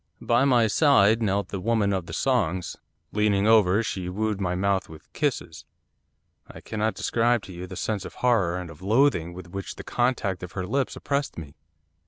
By 0.19 0.45
my 0.45 0.65
side 0.65 1.21
knelt 1.21 1.49
the 1.49 1.59
Woman 1.59 1.93
of 1.93 2.07
the 2.07 2.13
Songs. 2.13 2.75
Leaning 3.11 3.45
over, 3.45 3.83
she 3.83 4.09
wooed 4.09 4.41
my 4.41 4.55
mouth 4.55 4.89
with 4.89 5.13
kisses. 5.13 5.63
I 6.47 6.59
cannot 6.59 6.95
describe 6.95 7.43
to 7.43 7.53
you 7.53 7.67
the 7.67 7.75
sense 7.75 8.03
of 8.03 8.15
horror 8.15 8.57
and 8.57 8.71
of 8.71 8.81
loathing 8.81 9.31
with 9.31 9.51
which 9.51 9.75
the 9.75 9.83
contact 9.83 10.41
of 10.41 10.53
her 10.53 10.65
lips 10.65 10.95
oppressed 10.95 11.37
me. 11.37 11.53